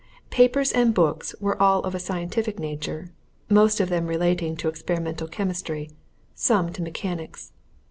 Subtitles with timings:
[0.31, 3.11] Papers and books were all of a scientific nature,
[3.49, 5.91] most of them relating to experimental chemistry,
[6.33, 7.51] some to mechanics.